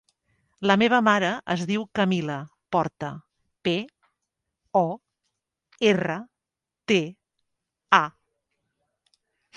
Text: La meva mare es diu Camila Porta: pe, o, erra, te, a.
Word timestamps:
La 0.69 0.75
meva 0.81 0.99
mare 1.07 1.27
es 1.55 1.65
diu 1.71 1.83
Camila 1.99 2.37
Porta: 2.77 3.11
pe, 3.69 3.75
o, 4.81 4.83
erra, 5.93 6.17
te, 6.93 6.99
a. 7.99 8.03